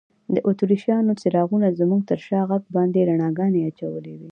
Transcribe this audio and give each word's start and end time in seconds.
د 0.33 0.35
اتریشیانو 0.49 1.17
څراغونو 1.21 1.67
زموږ 1.79 2.01
تر 2.09 2.19
شا 2.27 2.41
غر 2.49 2.61
باندې 2.75 3.07
رڼاګانې 3.09 3.59
اچولي 3.69 4.11
وې. 4.15 4.19